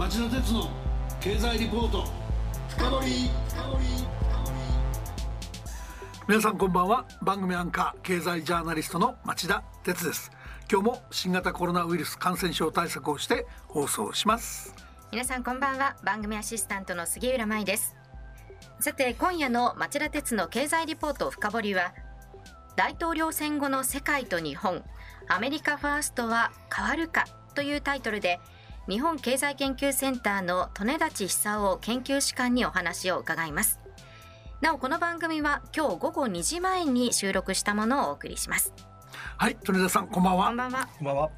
[0.00, 0.70] 町田鉄の
[1.20, 2.06] 経済リポート。
[2.70, 3.30] 深掘
[6.26, 7.04] 皆さんこんばんは。
[7.20, 10.32] 番組アンカー経済ジャーナリストの町田鉄です。
[10.72, 14.74] 今日も新型コロナウイルス感染症対策をして放送します。
[15.12, 15.94] 皆さんこんばんは。
[16.02, 17.94] 番組アシスタントの杉浦舞です。
[18.80, 21.92] さて今夜の町田鉄の経済リポート深掘りは
[22.74, 24.82] 大統領選後の世界と日本
[25.28, 28.40] アメリカファーストは変わるかというタイトルで
[28.88, 33.78] 日本経済研究センターの利根立久夫研究士官にお話を伺います。
[34.62, 38.72] なおこの番組は今日午後2時前に収録したものをお送りします。
[39.36, 40.46] はい利根田さんこんばんは。
[40.46, 41.30] こんばんは。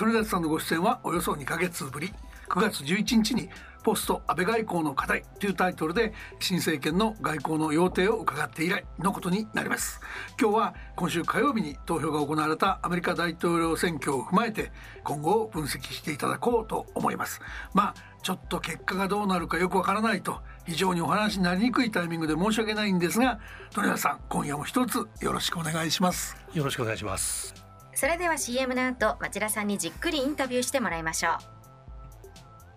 [0.00, 2.14] 利根田さんのご出演はおよそ2ヶ月ぶり。
[2.48, 3.50] 9月11日に
[3.86, 10.00] ポスト安倍外交の課題というタイトルで新政権の外交の要諦を伺って以来のことになります。
[10.40, 14.72] 今日は今週火曜日に投票が行われたアメリカ大統領選挙を踏まえて
[15.04, 17.40] 今後を分析していただこうと思います。
[17.74, 17.94] まあ
[18.24, 23.38] ちょっと結果がどうなるかよくわからないと非常にお話になりにくいタイミングで申し訳ないんですが
[23.72, 26.36] 鳥谷さん今夜も一つよろしくお願いします。
[26.52, 27.54] よろしくお願いします。
[27.94, 31.56] それでは CM の後町田さんにじっくりインタビューしてもらいましょう。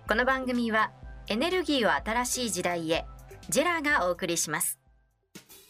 [0.08, 0.92] この番組は
[1.32, 3.06] エネルギーを新しい時代へ。
[3.50, 4.80] ジェラがお送りします。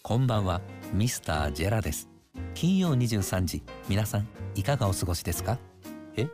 [0.01, 0.61] こんばんは
[0.93, 2.07] ミスタージェラです。
[2.53, 5.57] 金曜23時皆さんいかがお過ごしですか？
[6.15, 6.29] え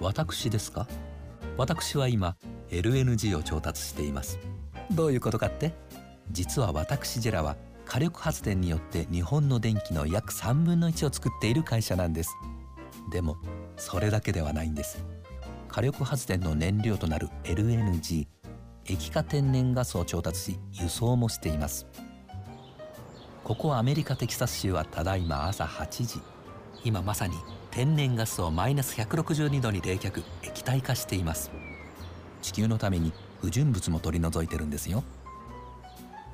[0.00, 0.88] 私ですか？
[1.58, 2.38] 私は今
[2.70, 4.38] LNG を調達しています。
[4.90, 5.74] どういうことかって？
[6.30, 12.30] 実は私ジェラは火力発電によって日本の電気の約3分の1を作っている会社なんです。
[13.12, 13.36] でも
[13.76, 15.04] それだけではないんです。
[15.68, 18.26] 火力発電の燃料となる LNG
[18.86, 21.86] 液化天然ガスを調達し輸送もしています。
[23.42, 26.20] ここアメリカテキサス州はただいま朝8時。
[26.84, 27.36] 今まさに
[27.70, 31.50] 天然ガスをマイナス162度に冷却液体化しています。
[32.42, 35.02] 地球のために不純物も取り除いてるんですよ。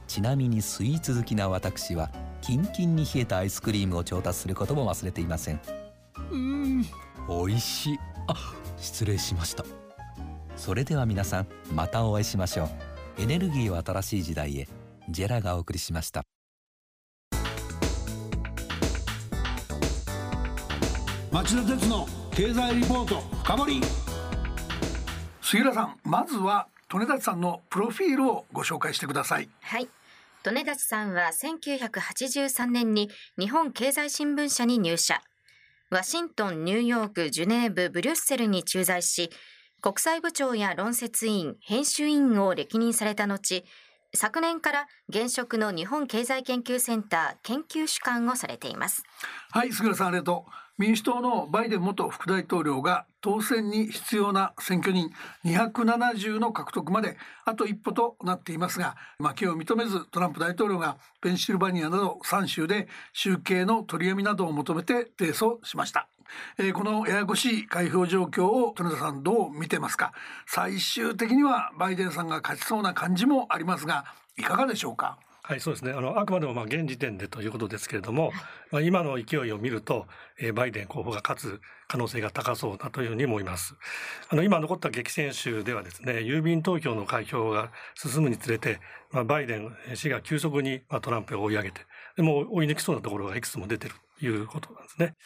[0.09, 5.61] ちなみにスイーツ好きな私はキンキンに冷えたアイスクリームを調達することも忘れていません。
[6.33, 6.83] うん。
[7.29, 7.99] 美味しい。
[8.27, 8.35] あ
[8.77, 9.65] 失礼しました
[10.61, 13.23] それでは皆さんまたお会いしましょう。
[13.23, 14.69] エネルギーを新しい時代へ。
[15.09, 16.23] ジェラがお送りしました。
[21.33, 23.81] 町田鉄の経済リポート深掘り。
[25.41, 29.49] 杉浦さんまずは利根立さんのプロフィールをご紹介してください。
[29.63, 29.89] はい。
[30.45, 35.23] 利根立さんは1983年に日本経済新聞社に入社。
[35.89, 39.31] ワシントン、ニューヨーク、ジュネーブ、ブリュッセルに駐在し
[39.81, 43.65] 国際部長や論説委員、編集委員を歴任された後、
[44.13, 49.05] 昨年から現職の日本経済研究センター研究主幹をされています。
[49.53, 50.53] はい、杉浦さんありがとう。
[50.77, 55.11] 民主党のバイデン元副大統領が当選に必要な選挙人
[55.45, 66.09] 270の獲得まであと一歩となっていますが負けを認めずトランプ大統領がペンシルバニアなど3州で集計の取りやみなどを求めて提訴しました。
[66.59, 70.13] えー、このややこしい開票状況を豊田さんどう見てますか？
[70.47, 74.05] 最終的にはバイデンさんが勝ちそうな感じもありますが
[74.37, 75.19] いかがでしょうか？
[75.43, 75.91] はい、そうですね。
[75.91, 78.31] あの、あくまでもまあ現時点でということですけれども、
[78.71, 80.07] まあ、今の勢いを見ると、
[80.39, 83.75] えー、バイデン候補が勝つ可能性が高そうだというふうに思います。
[84.29, 88.79] あの、今残った激戦州ではですね、郵便投票の開票が進むにつれて、
[89.11, 91.81] まあ、バイデン氏が急速に、まあ、トランプを追い上げて、
[92.17, 95.17] でも追い抜きそうなところがいくつも出てるということなんですね。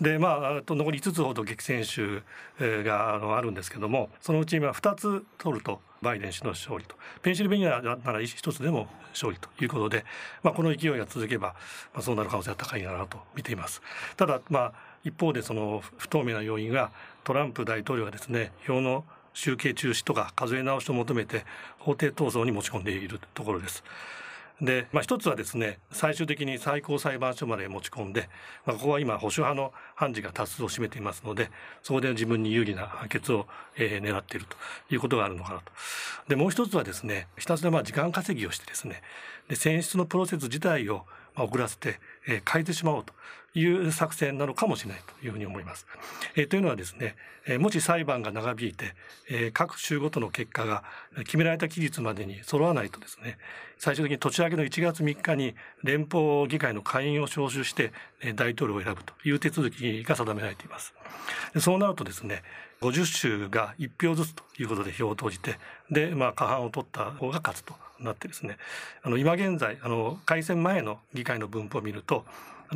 [0.00, 2.22] でまあ残り5つほど激戦州
[2.58, 10.04] があるんですけどもそのうち今2つ取るとバイデン氏の勝利とペンシルベニアなら1つでも勝利ということで、
[10.42, 11.54] まあ、この勢いが続けば、
[11.94, 13.80] まあ、そうなる可能性は高いなと見ています。
[14.16, 14.72] ただ、まあ、
[15.04, 16.90] 一方でその不透明な要因が
[17.22, 21.44] トランプ大統領がですね票の集計中止とか数え直しを求めて
[21.78, 23.82] 法廷闘争に持ち込んでいるところです。
[24.60, 28.28] で、まあ、一つはですね最終的に最高裁判所まで持ち込んで、
[28.64, 31.50] まあ、ここは今保守派の判事が多数を占めていますので
[31.82, 33.46] そこで自分に有利な判決を、
[33.76, 34.56] えー、狙っていると
[34.94, 35.72] いうことがあるのかなと。
[36.28, 39.02] でもう一つはですねひたすらまあ時間稼ぎをしてですね
[39.48, 41.04] で選出のプロセス自体を
[41.36, 43.12] 遅らせて、えー、変えてしまおうと
[43.58, 45.86] いう作戦なのかもしれないというふうに思います。
[46.34, 47.16] えー、というのはですね、
[47.46, 48.94] えー、もし裁判が長引いて、
[49.30, 50.82] えー、各州ごとの結果が
[51.18, 53.38] 決められた期日までに揃わないとですね、
[53.78, 57.92] 最終的に年明けの1月3日に連邦議会の会員を招集して
[58.34, 60.94] 大統領を選ぶという手続きが定められています。
[61.60, 62.42] そうなるとですね、
[62.80, 65.58] 50州が1票ずつということで票を投じて、
[65.90, 68.58] で、まあ、過半を取った方が勝つとなってですね、
[69.02, 72.13] あの、今現在、あの、改選前の議会の分布を見ると、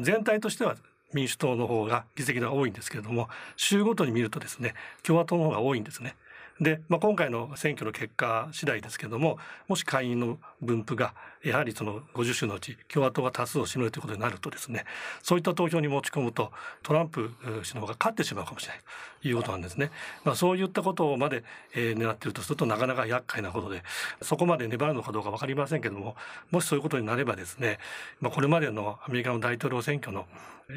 [0.00, 0.76] 全体としては
[1.12, 6.16] 民主党の方が議席が多いんですけれども州ごとに見るとですね共和党の方が多いんですね。
[6.60, 9.38] で、まあ、今回の選挙の結果次第ですけども
[9.68, 11.14] もし下院の分布が
[11.44, 14.84] やはりその50州のうち共和党が多数を占めるということになるとですね
[15.22, 16.50] そういった投票に持ち込むと
[16.82, 17.30] トランプ
[17.62, 18.82] 氏の方が勝ってしまうかもしれない
[19.22, 19.90] ということなんですね。
[20.24, 21.44] まあ、そういったことまで、
[21.74, 23.82] えー、狙っているとするとなかなか厄介なことで
[24.22, 26.16] そこまで粘るのかどうか分かりませんけども
[26.50, 27.78] もしそういうことになればですね、
[28.20, 30.26] まあ、これまでのアメリカの大統領選挙の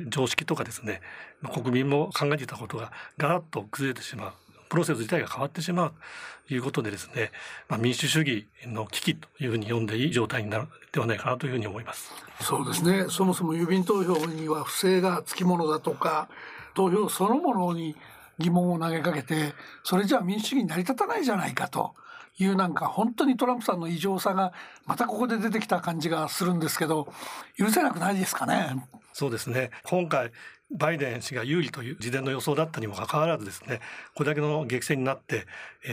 [0.10, 1.02] 常識とかですね
[1.54, 5.94] 国民も考えていたことがガラッと崩れてしまうプロセス自体が変わってしまう
[6.48, 7.32] ということでですね、
[7.68, 12.10] まあ、民主主義の危機というふうに読んでいい状態になるではないかなというふうに思います。
[12.40, 13.08] そうですね。
[13.10, 16.30] そもそも郵便投票には不正がつきものだとか、
[16.74, 17.98] 投票そのものに
[18.40, 19.54] 疑問を投げかけて、
[19.84, 21.94] それじゃあ民主主義に成り立たないじゃないかと。
[22.40, 24.54] いうなんか本当にトランプさんの異常さが
[24.86, 27.12] またここで出てきた感じがするんですけど
[27.58, 28.88] 許せなくないですかね？
[29.12, 30.32] そうですね今回
[30.78, 33.80] バイデン氏が有利という事前の予想だったにもかかわらずですね
[34.16, 35.46] これだけの激戦になって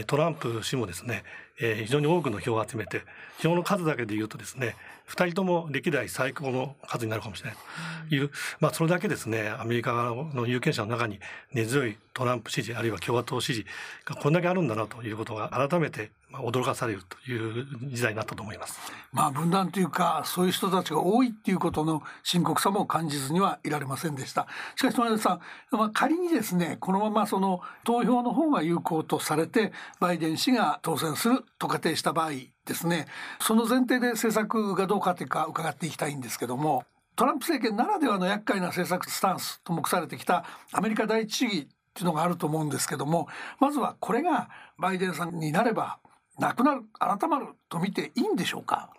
[0.06, 1.24] トランプ氏もですね
[1.58, 3.02] 非常に多くの票を集めて
[3.40, 4.76] 票の数だけで言うとですね
[5.08, 7.58] 2人とも歴代最高の数になるかもしれない
[8.08, 9.92] という、まあ、それだけですねアメリカ
[10.34, 11.18] の有権者の中に
[11.52, 13.64] 根強いトランプ支持あるいは共和党支持
[14.04, 18.78] がこんだけあるんだなということが改めて驚かされるという時代になったと思います。
[19.12, 24.46] まあ分断というかそういう人たちが多いっていうことの深刻さも感じずにはいられませんでした。
[24.76, 25.40] しかし前田さ
[25.72, 32.30] ん、まあ、仮にですねこのままその投票の方が有効とされてバイデン氏が当選すると仮定した場合
[32.66, 33.06] ですね
[33.40, 36.84] その前提で政策がどうかというか伺っていきたいんですけども
[37.16, 43.28] トランプ政権ならではの厄介な政策スタンスと目されてきたアメリカ第一主義っていうのがあると思うんですけども
[43.58, 44.48] まずはこれが
[44.78, 45.98] バイデンさんになれば
[46.38, 48.90] なくなる改まると見ていいんでしょうか？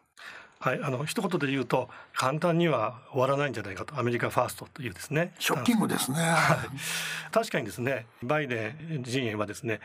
[0.59, 3.97] はい、あの一言で言うと簡単には終わらないんじゃないかと。
[3.97, 6.57] アメリカファーストというですねショッキングですね、はい、
[7.31, 9.79] 確かにですねバイデン陣営はですね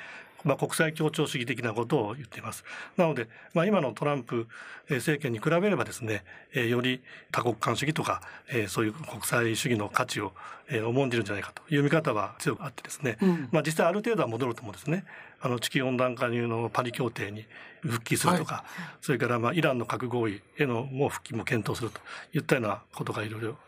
[0.45, 2.65] まあ、国際協調主義的なことを言っています。
[2.97, 4.47] なので、まあ、今のトランプ
[4.89, 7.03] 政権に比べればですね、より
[7.33, 8.23] 多国間主義とか、
[8.69, 10.33] そういう国際主義の価値を
[10.71, 15.05] 重んじるんじゃないかという見方は強くあってですね、うん、まあ、実際ある程度は戻ると思うんですね。
[15.41, 17.45] あの地球温暖化入のパリ協定に
[17.83, 18.65] 復帰するとか、はい、
[19.03, 22.01] それからまあイランの核合意へのもう復帰も検討すると
[22.33, 23.59] いったようなことがいろいろ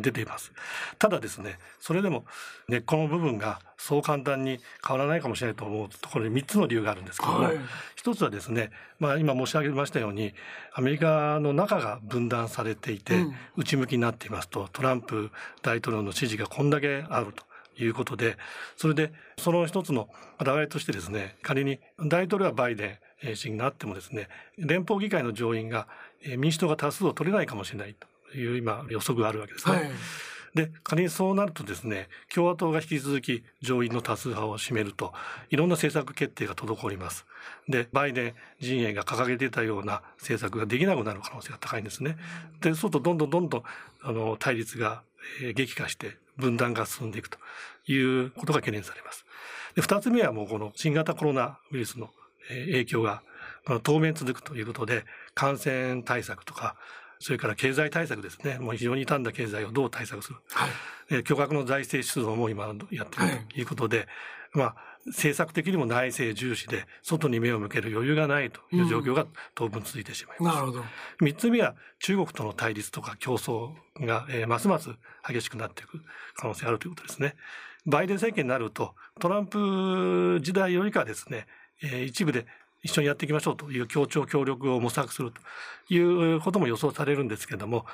[0.00, 0.52] 出ています。
[0.98, 2.24] ただですね、それでも
[2.68, 7.56] 根っこの部分がそう簡単に変わらないかもしれないと思うところに3つの理由があるんですけども、はい、
[7.96, 10.34] 一つはですね、まあ今申し上げましたように、
[10.72, 13.26] アメリカの中が分断されていて、
[13.56, 15.30] 内向きになっていますと、トランプ
[15.62, 17.44] 大統領の支持がこんだけあると。
[17.76, 18.36] いうことで、
[18.76, 20.08] それでその一つの
[20.38, 24.28] 表れとしてですね、仮に大統領はバイデン氏になってもですね、
[24.58, 25.88] 連邦議会の上院が
[26.38, 28.06] 民主党が多数を取れないかもしれないと。
[28.38, 29.76] いう今予測があるわけですね。
[29.76, 29.90] はい
[30.54, 35.12] で仮にそうなるとですね共和党が引き続き上院の多数派を占めると
[35.50, 37.26] いろんな政策決定が滞ります。
[37.68, 42.16] でバイデン陣営が掲げていたような政策ができなくなる可能性が高いんですね。
[42.60, 43.62] でそうするとどんどんどんどん
[44.02, 45.02] あの対立が
[45.54, 47.38] 激化して分断が進んでいくと
[47.88, 49.24] いうことが懸念されます。
[49.74, 52.10] で2つ目はもうこの新型コロナウイルスの
[52.48, 53.22] 影響が
[53.82, 55.04] 当面続くということで
[55.34, 56.76] 感染対策とか
[57.24, 58.58] それから経済対策ですね。
[58.58, 60.70] もう非常に傷んだ経済をどう対策する、はい、
[61.10, 63.06] え巨額の財政出動も今やっている
[63.48, 63.62] とい。
[63.62, 64.06] うことで、はい、
[64.52, 64.76] まあ
[65.06, 70.54] 政策的にも内政重視で外に目を向ける余裕がないという状況が当分続いてしまいます。
[70.54, 70.84] うん、なるほど。
[71.22, 74.90] 3つ目は中国との対立とか競争が、えー、ますます
[75.26, 76.02] 激しくなっていく
[76.36, 77.36] 可能性があるということですね。
[77.86, 81.46] バイデン政権になるとトランプ時代よりかですね、
[81.82, 82.44] えー、一部で
[82.84, 87.86] 一緒にやっていきましょうという協調協力を模索するということも予想されるんですけれども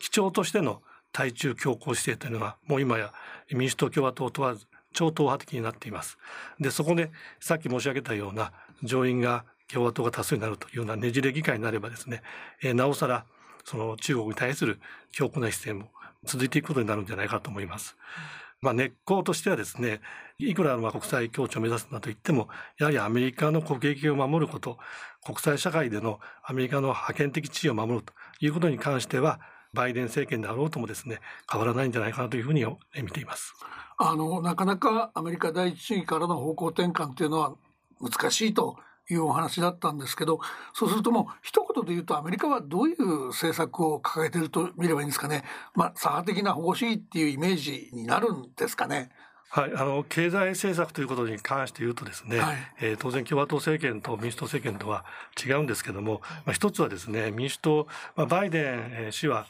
[0.00, 3.12] 基調としての対中強硬姿勢というのはもう今や
[3.52, 6.18] 民主党共和党問わず超党派的になっています。
[6.58, 8.52] でそこでさっき申し上げたような
[8.82, 12.22] 上院が共和党が多数になるというようなねじれ議会になればですね、
[12.62, 13.26] えー、なおさら
[13.64, 14.80] その中国に対する
[15.12, 15.90] 強硬な姿勢も
[16.24, 17.96] 続いていくことになるんじゃないかと思います。
[18.60, 20.00] まあ、根っことしてはですね
[20.38, 22.48] いくらまあ国際協調を目指すなといっても
[22.78, 24.78] やはりアメリカの国益を守ること
[25.24, 29.40] 国際社会でのアメリカの覇権的地位を守るということに関しては
[29.74, 32.64] バイデン政権であろうともですね変わらないんじゃないかなというふうに
[33.02, 33.54] 見ています。
[33.98, 37.54] あのなかなかアメリカ第一主義からの方向転換というのは
[38.00, 38.76] 難しいと
[39.10, 40.40] いうお話だったんですけど
[40.72, 49.10] そうするともう一言で言うとアメリカはどういう政策を掲げてると見ればいいんですかね、まあ、左派的な保護主義っていうイメージになるんですかね。
[49.50, 55.06] はい、あの経済政策ということに関して言うとですね、はい、えー、当然共和党政権と民主党政権とは
[55.42, 59.46] 違うんですけども、まあ、一つはですね民主党、まあ、バイデン氏は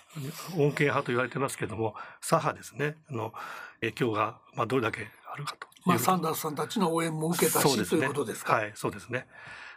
[0.52, 3.32] 穏健派と言われてますけども左派ですねの
[3.80, 8.54] 影響がまあどれだけあるかとまあ、サンダースさんたちの応援も受けたし、ね、ということですか。
[8.54, 9.26] はい、そうですね。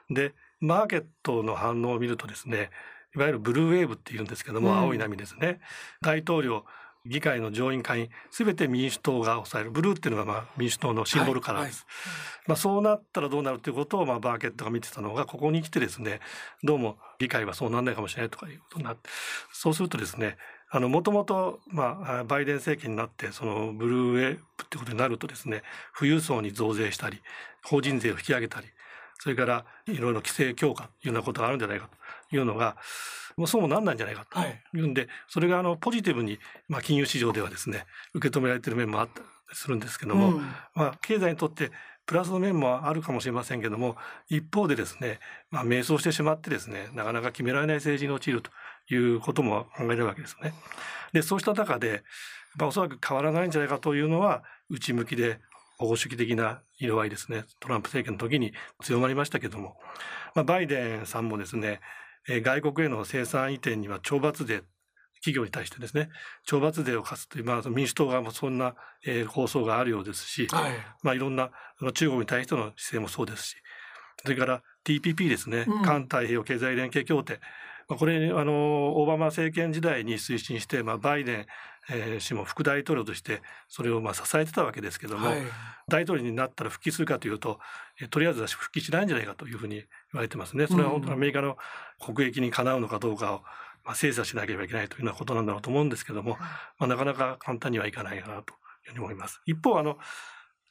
[0.09, 2.69] で、マーケットの反応を見るとですね、
[3.15, 5.59] いわゆるブルーウェーブっていうんですけども、うん、青い波ですね。
[6.01, 6.65] 大統領
[7.05, 16.19] 議会の上院下院すべて民主党が抑えるブルーっていうのがまあ民主党のシンボルカラーです、はいはい、まあ、そうなったらどうなるということをまあバーケットが見てたのがここに来てですね
[16.63, 19.09] どうも議会はそうなんないかもしれないとかいうことになって
[19.51, 20.37] そうするとですね
[20.73, 25.63] あのもともとまあバイデン政権になってそのブルーウェーブってことになるとですね
[25.97, 27.21] 富裕層に増税したり
[27.63, 28.67] 法人税を引き上げたり
[29.19, 31.89] それからいろいろ規制強化というようなことがあるんじゃないか
[32.29, 32.77] というのが
[33.37, 34.81] もうそうもなんないんじゃないかとい。
[34.81, 40.41] うんで、はい、それがあのポジティブに、まあ、金融市場ではですね受け止められている面もあったりするんですけども、うん、
[40.73, 41.71] まあ、経済にとって
[42.05, 43.95] プラスの面もあるかもしれませんけども
[44.29, 48.51] 一方でですね、まあ、迷走してしまってですねなかなか決められない政治に陥ると
[48.95, 50.53] いうことも考えられるわけですね。
[51.13, 52.03] でそうした中で、
[52.57, 55.39] まあ、おそらく変わらないんじゃないかというのは内向きで
[55.77, 57.45] 保護主義的な色合いですね。
[57.59, 59.77] トランプ政権の時に強まりましたけども、
[60.35, 61.79] まあ、バイデンさんもですね
[62.27, 64.63] 外国への生産移転には懲罰税
[65.15, 66.09] 企業に対してですね
[66.47, 71.51] 懲罰税を課すという、まあ、民主党側もそんな、えー、構想があるようですし、はい、まあ、いろんな
[71.93, 73.55] 中国に対しての姿勢もそうですし
[74.23, 77.33] それから TPP ですね、うん、環太平洋経済連携協定。
[77.33, 77.41] まあ、
[77.97, 81.45] これあのオバマ政権時代に推進して、まあ、バイデン、
[81.89, 85.41] えー、氏も副大統領としてそれをまあ支えてたわけですけども、はい、
[85.87, 87.59] 大統領になったら復帰するかというと、
[87.99, 90.67] えー、とりあえず復帰しないんじゃないかというふうに言われてますね。
[90.67, 91.57] それは本当にアメリカの
[91.99, 93.41] 国益にかなうのかどうかを、
[93.83, 96.37] まあ、精査しなければいけないというようなことなんだろうと思うんですけども、
[96.79, 99.41] まあ、なかなか簡単にはいかないかなというふうに思います。
[99.45, 99.97] 一方あの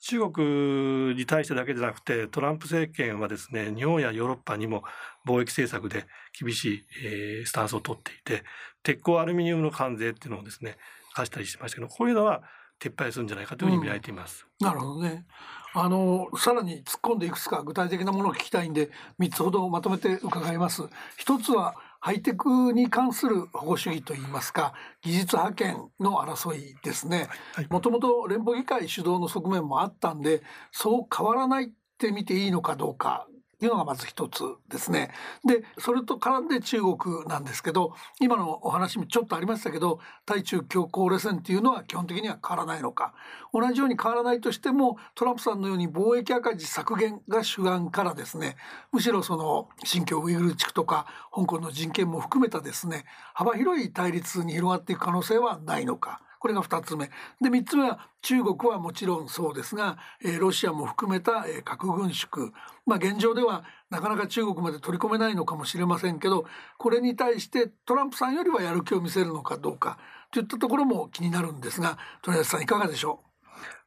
[0.00, 4.82] 中国に対してだけじゃなくてトランプ政権はですね日本やヨーロッパにも
[5.26, 6.06] 貿易政策で
[6.38, 8.44] 厳しい、えー、スタンスを取っていて
[8.82, 10.76] 鉄鋼アルミニウムの関税っていうのをですね
[11.12, 12.42] 課したりしましたけどこういうのは
[12.80, 14.46] 撤廃するんじゃないかというふうに見られています。
[14.58, 15.26] うん、なるほどね。
[15.74, 18.90] あのさらに突っ込んでいくつか具体的なものを聞きたいんで
[19.20, 20.82] 3つほどまとめて伺います。
[21.16, 27.28] 一つはハイテクに関する保護主義といいますか技術覇権の争いですね。
[27.68, 30.42] もともと連邦議会主導の側面もあったんで
[30.72, 33.28] そう変わらないって見ていいのかどうか
[33.66, 35.10] いうのがまず一つですね。
[35.44, 43.14] でそれと絡んで中国なんですけど今のお話もちょっとありましたけど対中強硬路線っていうのは基本的には変わらないのか
[43.52, 48.56] 同じように変わらないとしてもトランプさんのように貿易赤字削減が主眼からですね
[48.92, 56.20] むしろその新疆ウイグル地区とか香港の人権も含めたですね幅広い対立に広がっていく可能性はないのか。
[56.40, 57.06] これが2つ目。
[57.40, 62.52] で3つ目は中国はもちろんそうですが、えー、ロシアも含めた、えー、核軍縮、
[62.86, 66.46] まあ、現状ではなかなか中国まで取り込めないのかもしれませんけど
[66.78, 69.98] これに対してトランプさんよりはやる気を見せるのかどうか
[70.32, 73.30] といったところも気になるんですが鳥谷さんいかがでしょう？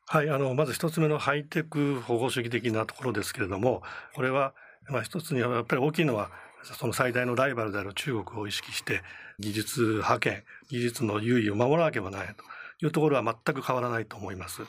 [0.05, 3.81] はい、あのまず一つ目のハイテク保護主義的なところですけれども
[4.13, 4.53] これは、
[4.89, 6.29] まあ、一つにはやっぱり大きいのは
[6.63, 9.01] その最大のライバルである中国を意識して
[9.39, 12.43] 技術覇権技術の優位を守らなければならないと
[12.86, 14.62] いうところは全く変わらないと思います。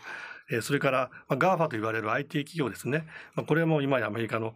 [0.63, 3.07] それから、GAFA と言われる IT 企業ですね。
[3.47, 4.55] これも今やアメリカの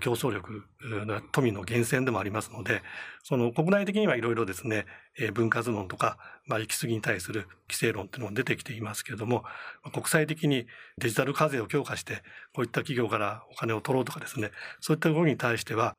[0.00, 2.82] 競争力の富の源泉でもありますので、
[3.22, 4.86] その国内的にはいろいろですね、
[5.32, 9.44] 分割論とか、まあ、行き過ぎに対する規制論っていうのも出てきていますけれども、
[9.92, 10.66] 国際的に
[10.98, 12.22] デジタル課税を強化して、
[12.54, 15.96] こういった企業からお金を取ろうとかですね、そういった動きに対しては、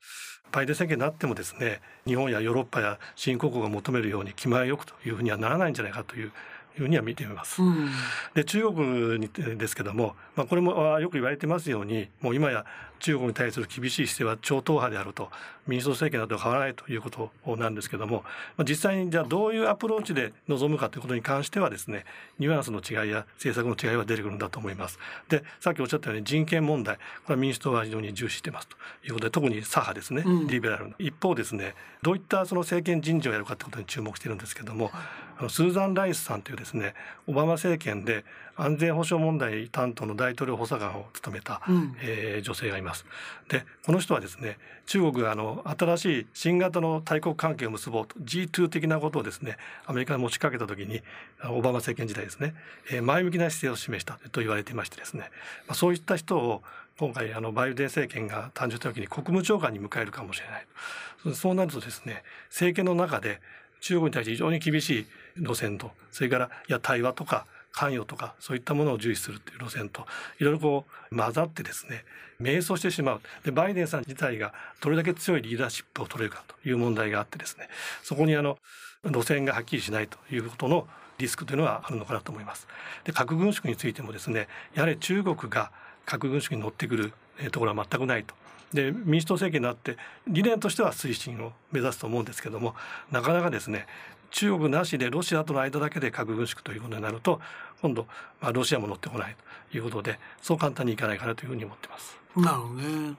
[0.51, 6.31] バイデン政権になってもですね、日本やヨーロッパや新興国が求めるように気前よくというふうにはならないんじゃないかという
[6.77, 7.61] いうには見ています。
[7.61, 7.89] うん、
[8.33, 12.65] で中国にですけども、まあ、これもよく言われてますようにもう今や
[12.99, 15.29] 中国に対する厳しい姿勢は超党派であると
[15.67, 18.23] 民主党政権など変わらないということなんですけども、
[18.57, 22.05] まあ、実際にじゃあどういうアプローチで臨むかということに関してはですね
[22.39, 24.99] ニュアンスの違いや政策の違いは出てくるんだと思います。
[25.29, 28.77] でさっきおっしゃったように人権問題これは民主党は非常に重視してますと。
[29.03, 34.91] いうことで特に左派ですね、リベラルの、一方ですねどういったその政権人事をやるかということに注目しているんですけども
[35.37, 36.93] あのスーザン・ライスさんというですね
[37.27, 38.23] オバマ政権で
[38.55, 43.05] 安全保障問題担当の大統領補佐官を務めた、うん、えー、女性がいます。
[43.49, 51.01] でこの人はですね中国があの新しい新型の大国関係を結ぼうと G2 的なことをですねアメリカに持ちかけた時に
[51.49, 52.53] オバマ政権時代ですね、
[52.91, 55.31] えー、前向きな姿勢を示したと言われていましてですね、
[55.67, 56.61] まあ、そういった人を
[56.99, 63.41] 今回あのバイデン政権が誕生した時に国務長官に迎えるかもしれないそうなるとですね政権の中で
[63.79, 65.05] 中国に対して非常に厳しい
[65.37, 70.05] 路線とそれからいや対話とか関与とかそういったものを重視するっていう路線と
[70.39, 72.03] いろいろこう混ざってですね
[72.39, 77.69] 迷走してしまうでバイデンさん自体がどれだけ強いリーダーシップを取れるかという問題があってですね
[78.03, 78.57] そこにあの
[79.05, 82.67] 路線がはっきりしないということのリスクというのはあるのかなと思います。
[83.03, 85.71] で核軍縮についてもですねやはり中国が
[86.05, 87.13] 核軍縮に乗ってくる
[87.51, 88.35] ところは全くないと。
[88.73, 89.97] で民主党政権になって
[90.27, 92.73] 理念としては推進を目指すと思うんですけども
[93.11, 93.85] なかなかですね
[94.31, 97.39] 中国なしでロシアとの間だけで核軍縮ということになると
[97.81, 98.07] 今度、
[98.39, 99.35] まあ、ロシアも乗ってこない
[99.71, 102.17] ということでそう簡単にいかないかなというふうに思ってます。
[102.35, 103.15] なるほどね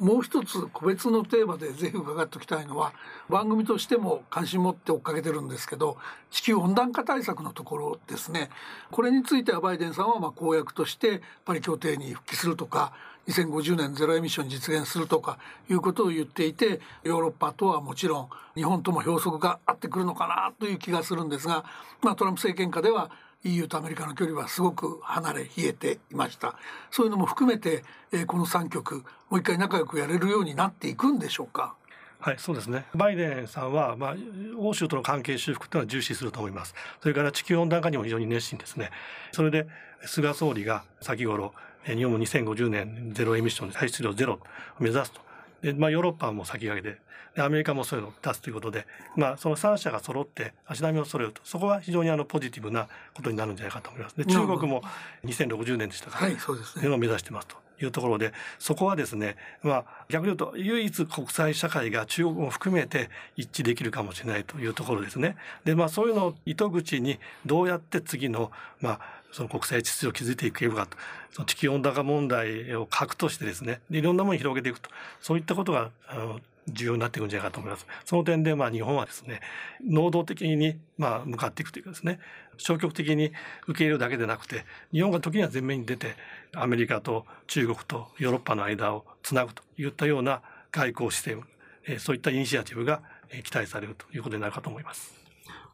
[0.00, 2.92] もう一つ個別のテーマでぜひ伺っておきたいのは
[3.30, 5.96] 番組としても関心持って追っかけてるんですけど
[6.30, 8.50] 地球温暖化対策のところですね
[8.90, 12.92] これについてはバイデンさんはまあ公約としてパリ協定に復帰するとか
[13.28, 21.64] 2050年ゼロエミッション実現するとかいうことを言っていてヨーロッパとはもちろん日本とも標則が合ってくるのかなという気がするんですが、
[22.02, 23.10] まあ、トランプ政権下では
[23.44, 26.56] EU とアメリカの距離はすごく離れ冷えていました
[26.90, 31.74] そういうのも含めて、えー、この3局もう一回仲良くやれるようになっていくんでしょうか？
[32.18, 32.86] はい、そうですね。
[32.94, 34.16] バイデンさんは、まあ、
[34.56, 36.74] 欧州との関係修復というのは重視すると思います。
[37.00, 38.90] それから地球温暖化にも非常に熱心ですね。
[39.32, 39.68] それで、
[40.04, 41.52] 菅総理が先頃、
[41.94, 44.38] 日本も2050年ゼロエミッション排出量ゼロを
[44.78, 45.20] 目指すと。
[45.62, 46.98] で、まあ、ヨーロッパも先駆けで
[47.36, 54.16] でアメリカもそういうのを出すということで、まあ、その3社が揃って足並みを揃えるとそこは非常にあのポジティブなことになるんじゃないかと思います。
[54.16, 54.82] で中国も
[55.24, 57.56] 2060年でしたから、はい、そうですね、いうのを目指してますと。
[57.78, 65.36] いうところでそこはですね、まあ、逆に言うと唯一国際社会が中国も含めて一致できるかもしれないというところですね。
[65.64, 68.50] でまあそういうのを糸口にどうやって次の、
[68.80, 69.00] まあ、
[69.36, 70.96] その国際秩序を築いていけるかと
[71.30, 74.88] その地球温暖化問題を核としてですねいろんなものに広げていくと
[75.20, 77.86] そういったことがあの重要になっていくんじゃないかと思います。
[78.06, 79.40] その点でまあ日本はですね
[79.86, 82.18] 能動的にまあ向かっていくというかですね
[82.56, 83.30] 消極的に
[83.66, 86.16] 受け入れるだけでなくて日本が時には前面に出て
[86.54, 90.40] アメリカと中国とヨーロッパの間をつなぐといったような
[90.72, 91.46] 外交姿勢
[91.86, 93.02] えそういったイニシアチブが
[93.44, 95.14] 期待されるということになるかと思います。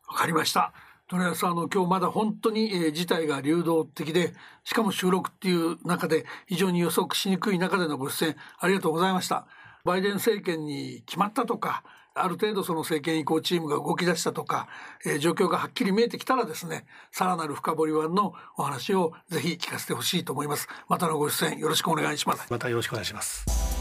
[0.09, 0.91] わかりました。
[1.12, 4.33] とりあえずあの今日まだ本当に、えー、事態が流動的で
[4.64, 9.47] しかも収録っていう中で非常に予測しにくい中でのご出演ありがとうございました。
[9.85, 14.68] バイデン政権に決まったとかある程度その政権移行チームが動き出したとか、
[15.05, 20.66] えー、状況がはっきり見えてきたらですねさらなる深掘り版のお話をぜひ聞かせてほしいと思います。
[20.88, 22.46] またのご出演よろしくお願いします。
[22.51, 23.71] またよろしくお願いします。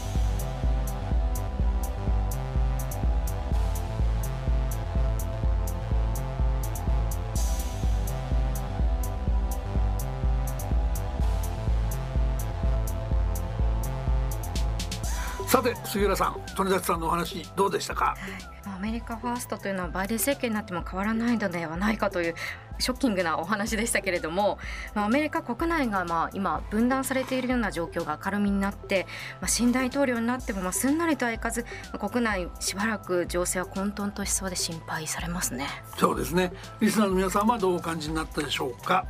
[15.52, 22.34] さて杉浦さん鳥立さんのお話どうでしたか、はい、アメリカファーストというのはバイデン政権になっても変わらないのではないかという
[22.78, 24.56] ショッキングなお話でしたけれども、
[24.94, 29.06] まあ、アメリカ国内がまあ今分断されているような状況が明るみになって、
[29.42, 31.66] まあ、新大統領になってもまあすんなりとはいかず
[32.00, 35.66] 国内しばらく情勢は混沌としそうで心配されますね。
[35.98, 36.50] そうですね。
[36.80, 39.04] リスナーの皆さんはどうお感じになったでしょうか？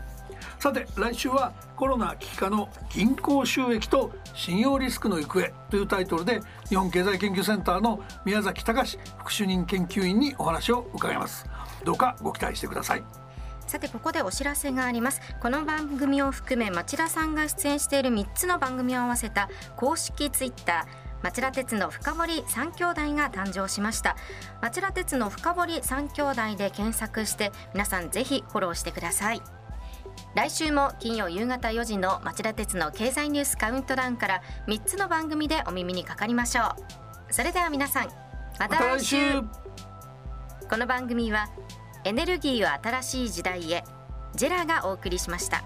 [0.59, 11.47] さて来週はコロナ危機下の銀行収益と信用リスクの行方というタイトルで日本経済研究センターの宮崎隆副主任研究員にお話を伺います。
[11.85, 13.03] どうかご期待してください。
[13.67, 15.21] さてここでお知らせがあります。
[15.41, 24.17] この番組を含め町田さんが出演している3つの番組を合わせた公式ツイッター町田鉄の深堀三兄弟が誕生しました。
[24.61, 29.62] 町田鉄の深堀三兄弟で検索して皆さんぜひフォローしてください。
[30.35, 37.33] 来週も金曜夕方4時の町田鉄の経済ニュースカウントダウンから3つの番組でお耳にかかりましょう。
[37.33, 38.09] それでは皆さん
[38.59, 39.17] また来週。
[40.73, 41.51] この番組は
[42.05, 43.85] エネルギーを新しい時代へ
[44.35, 45.63] ジェラがお送りしました